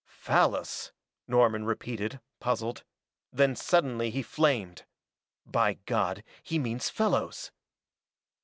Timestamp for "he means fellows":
6.41-7.51